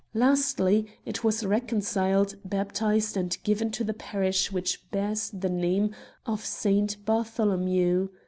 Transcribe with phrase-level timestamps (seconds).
[0.15, 5.93] Lastly, it was recon ciled, baptized, and given to the parish which bears the name
[6.25, 8.07] of Saint Bartholomew.